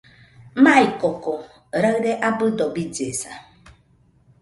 [0.63, 1.33] Maikoko
[1.81, 3.31] raɨre abɨdo billesa